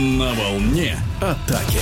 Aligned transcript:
На 0.00 0.32
волне 0.32 0.96
атаки. 1.20 1.78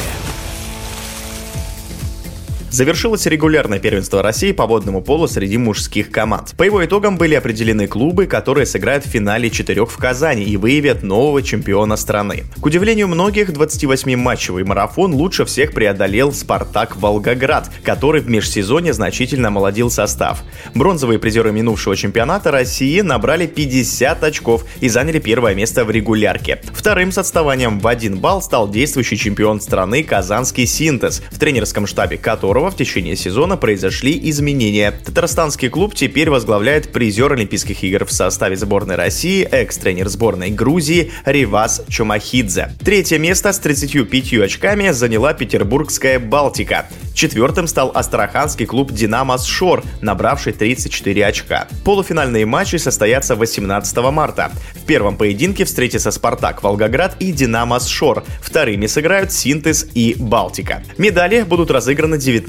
Завершилось 2.70 3.24
регулярное 3.24 3.78
первенство 3.78 4.22
России 4.22 4.52
по 4.52 4.66
водному 4.66 5.00
полу 5.00 5.26
среди 5.26 5.56
мужских 5.56 6.10
команд. 6.10 6.54
По 6.56 6.64
его 6.64 6.84
итогам 6.84 7.16
были 7.16 7.34
определены 7.34 7.86
клубы, 7.86 8.26
которые 8.26 8.66
сыграют 8.66 9.06
в 9.06 9.08
финале 9.08 9.48
четырех 9.50 9.90
в 9.90 9.96
Казани 9.96 10.44
и 10.44 10.58
выявят 10.58 11.02
нового 11.02 11.42
чемпиона 11.42 11.96
страны. 11.96 12.44
К 12.60 12.66
удивлению 12.66 13.08
многих, 13.08 13.50
28-матчевый 13.50 14.64
марафон 14.64 15.14
лучше 15.14 15.46
всех 15.46 15.72
преодолел 15.72 16.30
«Спартак 16.32 16.96
Волгоград», 16.96 17.70
который 17.82 18.20
в 18.20 18.28
межсезонье 18.28 18.92
значительно 18.92 19.48
молодил 19.48 19.90
состав. 19.90 20.42
Бронзовые 20.74 21.18
призеры 21.18 21.52
минувшего 21.52 21.96
чемпионата 21.96 22.50
России 22.50 23.00
набрали 23.00 23.46
50 23.46 24.22
очков 24.24 24.66
и 24.80 24.90
заняли 24.90 25.20
первое 25.20 25.54
место 25.54 25.86
в 25.86 25.90
регулярке. 25.90 26.60
Вторым 26.74 27.12
с 27.12 27.18
отставанием 27.18 27.80
в 27.80 27.86
один 27.86 28.18
балл 28.18 28.42
стал 28.42 28.68
действующий 28.68 29.16
чемпион 29.16 29.62
страны 29.62 30.02
«Казанский 30.04 30.66
Синтез», 30.66 31.22
в 31.30 31.38
тренерском 31.38 31.86
штабе 31.86 32.18
которого 32.18 32.57
которого 32.58 32.72
в 32.72 32.76
течение 32.76 33.14
сезона 33.14 33.56
произошли 33.56 34.18
изменения. 34.30 34.90
Татарстанский 34.90 35.68
клуб 35.68 35.94
теперь 35.94 36.28
возглавляет 36.28 36.90
призер 36.92 37.32
Олимпийских 37.32 37.84
игр 37.84 38.04
в 38.04 38.10
составе 38.10 38.56
сборной 38.56 38.96
России, 38.96 39.44
экс-тренер 39.44 40.08
сборной 40.08 40.50
Грузии 40.50 41.12
Ривас 41.24 41.84
Чумахидзе. 41.88 42.72
Третье 42.84 43.18
место 43.18 43.52
с 43.52 43.60
35 43.60 44.32
очками 44.42 44.90
заняла 44.90 45.34
петербургская 45.34 46.18
«Балтика». 46.18 46.88
Четвертым 47.14 47.66
стал 47.66 47.90
астраханский 47.94 48.64
клуб 48.64 48.92
«Динамос 48.92 49.44
Шор», 49.44 49.82
набравший 50.00 50.52
34 50.52 51.26
очка. 51.26 51.66
Полуфинальные 51.84 52.46
матчи 52.46 52.76
состоятся 52.76 53.34
18 53.34 53.96
марта. 54.12 54.52
В 54.74 54.86
первом 54.86 55.16
поединке 55.16 55.64
встретятся 55.64 56.12
«Спартак» 56.12 56.62
Волгоград 56.62 57.16
и 57.18 57.32
«Динамос 57.32 57.88
Шор». 57.88 58.24
Вторыми 58.40 58.86
сыграют 58.86 59.32
«Синтез» 59.32 59.86
и 59.94 60.14
«Балтика». 60.16 60.84
Медали 60.96 61.42
будут 61.42 61.72
разыграны 61.72 62.18
19 62.18 62.47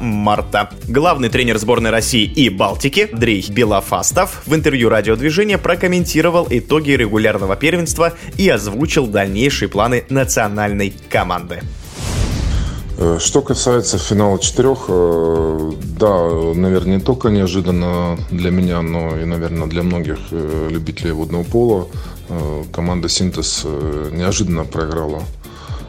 марта. 0.00 0.70
Главный 0.88 1.28
тренер 1.28 1.58
сборной 1.58 1.90
России 1.90 2.24
и 2.24 2.48
Балтики 2.48 3.08
Дрей 3.12 3.44
Белофастов 3.50 4.42
в 4.46 4.54
интервью 4.54 4.88
радиодвижения 4.88 5.58
прокомментировал 5.58 6.46
итоги 6.48 6.92
регулярного 6.92 7.56
первенства 7.56 8.14
и 8.38 8.48
озвучил 8.48 9.06
дальнейшие 9.06 9.68
планы 9.68 10.04
национальной 10.08 10.94
команды. 11.10 11.60
Э, 12.98 13.18
что 13.18 13.42
касается 13.42 13.98
финала 13.98 14.38
четырех, 14.38 14.84
э, 14.88 15.72
да, 15.98 16.28
наверное, 16.54 16.96
не 16.96 17.00
только 17.00 17.28
неожиданно 17.28 18.16
для 18.30 18.50
меня, 18.50 18.80
но 18.82 19.18
и, 19.18 19.24
наверное, 19.24 19.66
для 19.66 19.82
многих 19.82 20.18
э, 20.30 20.68
любителей 20.70 21.12
водного 21.12 21.42
пола. 21.42 21.88
Команда 22.72 23.10
«Синтез» 23.10 23.64
неожиданно 23.64 24.64
проиграла 24.64 25.22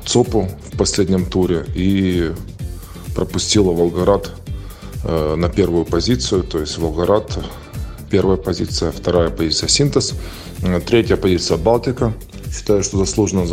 ЦОПу 0.05 0.49
в 0.73 0.77
последнем 0.77 1.25
туре 1.25 1.65
и 1.73 2.33
пропустила 3.15 3.71
Волгоград 3.71 4.31
на 5.03 5.49
первую 5.49 5.85
позицию. 5.85 6.43
То 6.43 6.59
есть 6.59 6.77
Волгоград 6.77 7.37
первая 8.09 8.37
позиция, 8.37 8.91
вторая 8.91 9.29
позиция 9.29 9.67
«Синтез», 9.67 10.13
третья 10.85 11.17
позиция 11.17 11.57
«Балтика». 11.57 12.13
Считаю, 12.53 12.83
что 12.83 12.97
заслуженно 12.97 13.45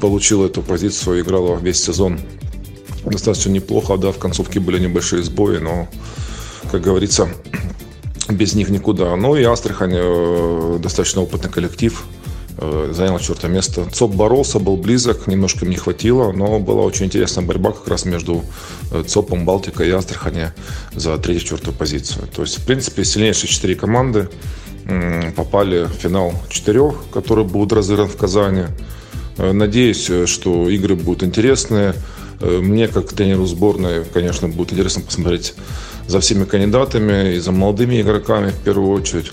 получила 0.00 0.46
эту 0.46 0.62
позицию, 0.62 1.20
играла 1.20 1.56
весь 1.56 1.82
сезон 1.82 2.18
достаточно 3.04 3.50
неплохо. 3.50 3.96
Да, 3.96 4.12
в 4.12 4.18
концовке 4.18 4.60
были 4.60 4.78
небольшие 4.78 5.22
сбои, 5.22 5.58
но, 5.58 5.88
как 6.70 6.82
говорится, 6.82 7.28
без 8.28 8.54
них 8.54 8.70
никуда. 8.70 9.14
Ну 9.16 9.36
и 9.36 9.44
Астрахань 9.44 9.94
э, 9.94 10.78
достаточно 10.80 11.22
опытный 11.22 11.50
коллектив, 11.50 12.04
э, 12.04 12.27
занял 12.60 13.18
четвертое 13.18 13.48
место. 13.48 13.86
ЦОП 13.92 14.14
боролся, 14.14 14.58
был 14.58 14.76
близок, 14.76 15.26
немножко 15.26 15.64
не 15.64 15.76
хватило, 15.76 16.32
но 16.32 16.58
была 16.58 16.82
очень 16.82 17.06
интересная 17.06 17.44
борьба 17.44 17.72
как 17.72 17.86
раз 17.88 18.04
между 18.04 18.44
э, 18.90 19.04
ЦОПом, 19.06 19.44
Балтикой 19.44 19.88
и 19.88 19.92
Астрахани 19.92 20.52
за 20.92 21.16
третью-четвертую 21.18 21.74
позицию. 21.74 22.26
То 22.34 22.42
есть, 22.42 22.58
в 22.58 22.66
принципе, 22.66 23.04
сильнейшие 23.04 23.48
четыре 23.48 23.74
команды 23.74 24.28
попали 25.36 25.84
в 25.84 25.90
финал 25.90 26.32
четырех, 26.48 26.94
который 27.12 27.44
будет 27.44 27.74
разыгран 27.74 28.08
в 28.08 28.16
Казани. 28.16 28.64
Надеюсь, 29.36 30.10
что 30.26 30.70
игры 30.70 30.96
будут 30.96 31.22
интересные. 31.22 31.94
Э, 32.40 32.58
мне, 32.60 32.88
как 32.88 33.12
тренеру 33.12 33.46
сборной, 33.46 34.04
конечно, 34.04 34.48
будет 34.48 34.72
интересно 34.72 35.02
посмотреть 35.02 35.54
за 36.06 36.20
всеми 36.20 36.44
кандидатами 36.44 37.34
и 37.34 37.38
за 37.38 37.52
молодыми 37.52 38.00
игроками 38.00 38.50
в 38.50 38.58
первую 38.58 38.90
очередь. 38.90 39.32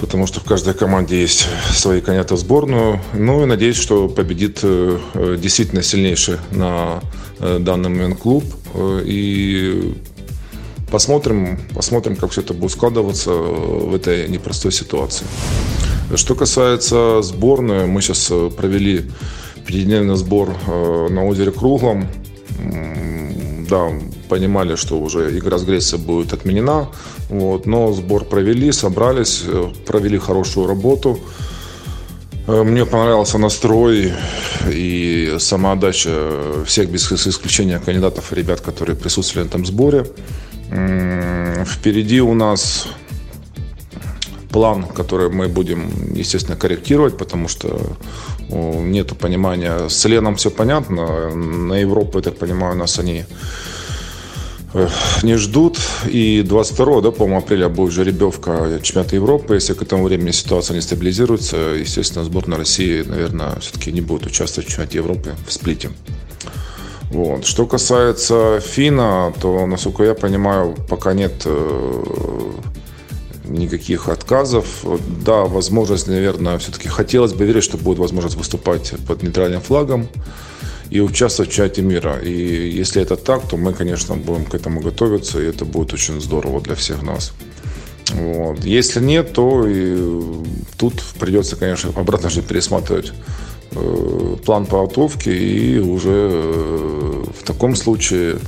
Потому 0.00 0.26
что 0.26 0.40
в 0.40 0.44
каждой 0.44 0.74
команде 0.74 1.20
есть 1.20 1.46
свои 1.72 2.00
кандидаты 2.00 2.34
в 2.34 2.38
сборную. 2.38 3.00
Ну 3.12 3.42
и 3.42 3.46
надеюсь, 3.46 3.76
что 3.76 4.08
победит 4.08 4.60
э, 4.62 4.98
э, 5.14 5.36
действительно 5.40 5.82
сильнейший 5.82 6.38
на 6.50 7.00
данный 7.38 7.88
момент 7.88 8.18
клуб. 8.18 8.44
И 8.76 9.94
посмотрим, 10.90 11.58
посмотрим, 11.74 12.16
как 12.16 12.30
все 12.32 12.42
это 12.42 12.52
будет 12.52 12.72
складываться 12.72 13.30
в 13.30 13.94
этой 13.94 14.28
непростой 14.28 14.72
ситуации. 14.72 15.26
Что 16.14 16.34
касается 16.34 17.22
сборной, 17.22 17.86
мы 17.86 18.02
сейчас 18.02 18.32
провели 18.56 19.10
пятидневный 19.64 20.16
сбор 20.16 20.56
э, 20.66 21.08
на 21.10 21.24
озере 21.24 21.52
Круглом. 21.52 22.08
Да, 23.68 23.90
понимали, 24.30 24.76
что 24.76 24.98
уже 25.00 25.36
игра 25.36 25.58
с 25.58 25.64
Грецией 25.64 26.02
будет 26.02 26.32
отменена. 26.32 26.88
Вот, 27.28 27.66
но 27.66 27.92
сбор 27.92 28.24
провели, 28.24 28.72
собрались, 28.72 29.42
э, 29.46 29.64
провели 29.86 30.18
хорошую 30.18 30.66
работу. 30.68 31.18
Э, 32.46 32.62
мне 32.62 32.86
понравился 32.86 33.38
настрой 33.38 34.12
и 34.70 35.36
самоотдача 35.38 36.64
всех 36.64 36.90
без 36.90 37.12
исключения 37.12 37.80
кандидатов 37.80 38.32
ребят, 38.32 38.60
которые 38.60 38.96
присутствовали 38.96 39.46
на 39.46 39.48
этом 39.48 39.66
сборе. 39.66 40.06
Впереди 41.66 42.20
у 42.20 42.34
нас 42.34 42.86
план, 44.50 44.84
который 44.84 45.28
мы 45.28 45.48
будем, 45.48 45.90
естественно, 46.14 46.56
корректировать, 46.56 47.16
потому 47.16 47.48
что 47.48 47.96
нет 48.48 49.16
понимания. 49.18 49.88
С 49.88 50.04
Леном 50.08 50.34
все 50.34 50.50
понятно. 50.50 51.34
На 51.34 51.74
Европу, 51.80 52.18
я 52.18 52.22
так 52.22 52.36
понимаю, 52.38 52.76
нас 52.76 52.98
они 52.98 53.24
не 55.22 55.36
ждут. 55.36 55.78
И 56.06 56.42
22 56.42 57.00
да, 57.00 57.10
по-моему, 57.10 57.38
апреля 57.38 57.68
будет 57.68 57.92
жеребьевка 57.92 58.80
чемпионата 58.82 59.16
Европы. 59.16 59.54
Если 59.54 59.74
к 59.74 59.82
этому 59.82 60.04
времени 60.04 60.30
ситуация 60.30 60.74
не 60.74 60.80
стабилизируется, 60.80 61.56
естественно, 61.56 62.24
сборная 62.24 62.58
России, 62.58 63.02
наверное, 63.02 63.58
все-таки 63.60 63.92
не 63.92 64.00
будет 64.00 64.26
участвовать 64.26 64.68
в 64.68 64.70
чемпионате 64.70 64.98
Европы 64.98 65.34
в 65.46 65.52
сплите. 65.52 65.90
Вот. 67.10 67.44
Что 67.44 67.66
касается 67.66 68.60
Фина, 68.60 69.34
то, 69.40 69.66
насколько 69.66 70.04
я 70.04 70.14
понимаю, 70.14 70.76
пока 70.88 71.12
нет 71.12 71.42
э, 71.44 72.52
никаких 73.44 74.08
отказов. 74.08 74.84
Да, 75.24 75.42
возможность, 75.44 76.06
наверное, 76.06 76.58
все-таки 76.58 76.88
хотелось 76.88 77.32
бы 77.32 77.44
верить, 77.44 77.64
что 77.64 77.76
будет 77.76 77.98
возможность 77.98 78.36
выступать 78.36 78.94
под 79.08 79.24
нейтральным 79.24 79.60
флагом 79.60 80.08
и 80.90 81.00
участвовать 81.00 81.52
в 81.52 81.54
чате 81.54 81.82
мира. 81.82 82.18
И 82.18 82.70
если 82.70 83.02
это 83.02 83.16
так, 83.16 83.48
то 83.48 83.56
мы, 83.56 83.72
конечно, 83.72 84.16
будем 84.16 84.44
к 84.44 84.54
этому 84.54 84.80
готовиться, 84.80 85.40
и 85.40 85.46
это 85.46 85.64
будет 85.64 85.92
очень 85.92 86.20
здорово 86.20 86.60
для 86.60 86.74
всех 86.74 87.02
нас. 87.02 87.32
Вот. 88.12 88.64
Если 88.64 89.00
нет, 89.00 89.32
то 89.32 89.66
и 89.66 89.96
тут 90.76 91.02
придется, 91.18 91.56
конечно, 91.56 91.92
обратно 91.94 92.28
же 92.28 92.42
пересматривать 92.42 93.12
э, 93.70 94.36
план 94.44 94.66
подготовки 94.66 95.28
и 95.28 95.78
уже 95.78 96.30
э, 96.32 97.24
в 97.38 97.44
таком 97.44 97.76
случае 97.76 98.38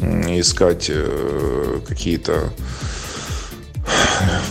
искать 0.00 0.90
э, 0.92 1.78
какие-то 1.86 2.52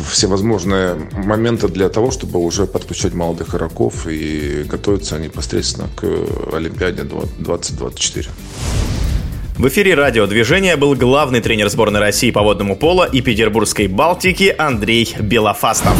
всевозможные 0.01 0.95
моменты 1.13 1.67
для 1.67 1.89
того, 1.89 2.11
чтобы 2.11 2.39
уже 2.39 2.65
подключать 2.65 3.13
молодых 3.13 3.55
игроков 3.55 4.07
и 4.07 4.63
готовиться 4.63 5.19
непосредственно 5.19 5.89
к 5.95 6.03
Олимпиаде 6.53 7.03
2024. 7.03 8.27
В 9.57 9.67
эфире 9.67 9.93
радиодвижения 9.93 10.75
был 10.75 10.95
главный 10.95 11.41
тренер 11.41 11.69
сборной 11.69 11.99
России 11.99 12.31
по 12.31 12.41
водному 12.41 12.75
поло 12.75 13.03
и 13.03 13.21
Петербургской 13.21 13.87
Балтики 13.87 14.55
Андрей 14.57 15.15
Белофастов. 15.19 15.95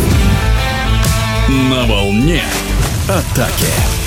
На 1.70 1.84
волне 1.84 2.42
атаки. 3.08 4.01